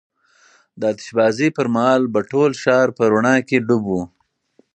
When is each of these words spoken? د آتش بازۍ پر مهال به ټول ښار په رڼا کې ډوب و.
د 0.79 0.81
آتش 0.91 1.07
بازۍ 1.17 1.49
پر 1.57 1.67
مهال 1.75 2.01
به 2.13 2.19
ټول 2.31 2.51
ښار 2.61 2.87
په 2.97 3.03
رڼا 3.13 3.35
کې 3.47 3.57
ډوب 3.67 3.83
و. 3.89 3.93